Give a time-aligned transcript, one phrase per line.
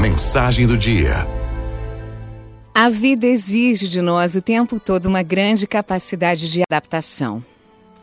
[0.00, 1.26] Mensagem do dia.
[2.74, 7.44] A vida exige de nós o tempo todo uma grande capacidade de adaptação.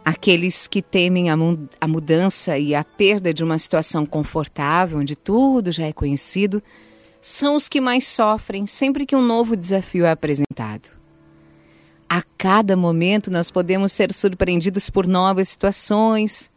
[0.05, 5.15] Aqueles que temem a, mu a mudança e a perda de uma situação confortável, onde
[5.15, 6.63] tudo já é conhecido,
[7.19, 10.91] são os que mais sofrem sempre que um novo desafio é apresentado.
[12.07, 16.49] A cada momento nós podemos ser surpreendidos por novas situações,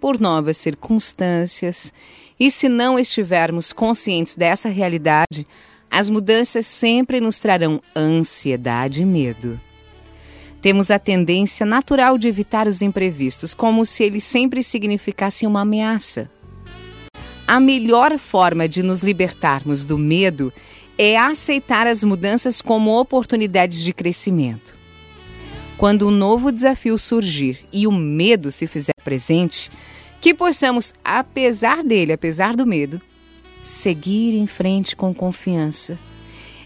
[0.00, 1.92] por novas circunstâncias,
[2.38, 5.46] e se não estivermos conscientes dessa realidade,
[5.90, 9.60] as mudanças sempre nos trarão ansiedade e medo.
[10.60, 16.30] Temos a tendência natural de evitar os imprevistos, como se eles sempre significassem uma ameaça.
[17.46, 20.52] A melhor forma de nos libertarmos do medo
[20.98, 24.74] é aceitar as mudanças como oportunidades de crescimento.
[25.78, 29.70] Quando um novo desafio surgir e o medo se fizer presente,
[30.26, 33.00] que possamos, apesar dele, apesar do medo,
[33.62, 35.96] seguir em frente com confiança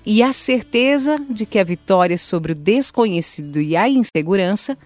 [0.07, 4.79] e a certeza de que a vitória sobre o desconhecido e a insegurança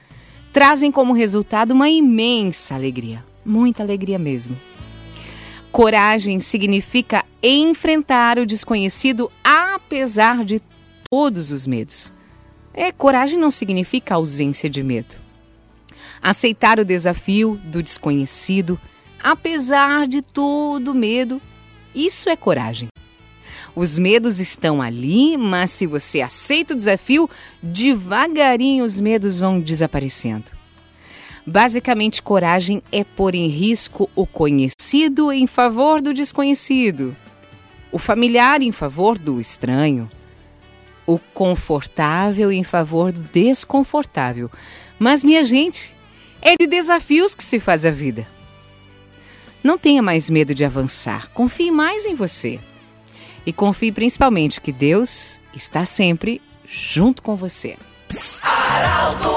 [0.53, 4.59] trazem como resultado uma imensa alegria, muita alegria mesmo.
[5.71, 10.61] Coragem significa enfrentar o desconhecido apesar de
[11.09, 12.13] todos os medos.
[12.73, 15.24] É, coragem não significa ausência de medo.
[16.23, 18.81] Aceitar o desafio do desconhecido,
[19.23, 21.41] apesar de todo medo,
[21.95, 22.89] isso é coragem.
[23.77, 27.29] Os medos estão ali, mas se você aceita o desafio,
[27.63, 30.53] devagarinho os medos vão desaparecendo.
[31.47, 37.15] Basicamente, coragem é pôr em risco o conhecido em favor do desconhecido,
[37.93, 40.11] o familiar em favor do estranho,
[41.07, 44.51] o confortável em favor do desconfortável.
[44.99, 45.95] Mas, minha gente,
[46.41, 48.27] é de desafios que se faz a vida.
[49.63, 52.61] Não tenha mais medo de avançar, confie mais em você.
[53.47, 57.77] E confie principalmente que Deus está sempre junto com você.
[58.43, 59.34] Araldo